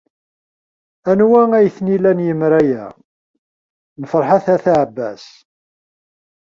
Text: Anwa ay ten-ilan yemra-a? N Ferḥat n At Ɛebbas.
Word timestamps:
Anwa 1.09 1.41
ay 1.57 1.67
ten-ilan 1.75 2.19
yemra-a? 2.25 2.83
N 3.99 4.03
Ferḥat 4.11 4.45
n 4.47 4.51
At 4.55 4.65
Ɛebbas. 4.79 5.25